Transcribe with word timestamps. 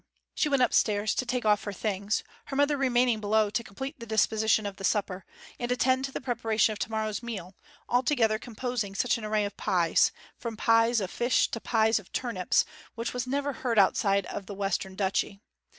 She 0.33 0.49
went 0.49 0.63
upstairs 0.63 1.13
to 1.13 1.27
take 1.27 1.45
off 1.45 1.63
her 1.65 1.71
things, 1.71 2.23
her 2.45 2.55
mother 2.55 2.75
remaining 2.75 3.19
below 3.19 3.51
to 3.51 3.63
complete 3.63 3.99
the 3.99 4.07
disposition 4.07 4.65
of 4.65 4.77
the 4.77 4.83
supper, 4.83 5.27
and 5.59 5.71
attend 5.71 6.05
to 6.05 6.11
the 6.11 6.19
preparation 6.19 6.73
of 6.73 6.79
tomorrow's 6.79 7.21
meal, 7.21 7.53
altogether 7.87 8.39
composing 8.39 8.95
such 8.95 9.19
an 9.19 9.25
array 9.25 9.45
of 9.45 9.55
pies, 9.57 10.11
from 10.39 10.57
pies 10.57 11.01
of 11.01 11.11
fish 11.11 11.49
to 11.51 11.59
pies 11.61 11.99
of 11.99 12.11
turnips, 12.13 12.65
as 12.99 13.13
was 13.13 13.27
never 13.27 13.53
heard 13.53 13.77
of 13.77 13.83
outside 13.83 14.27
the 14.47 14.55
Western 14.55 14.95
Duchy. 14.95 15.39